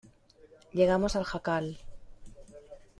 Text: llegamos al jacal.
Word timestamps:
llegamos 0.73 1.15
al 1.15 1.23
jacal. 1.25 1.77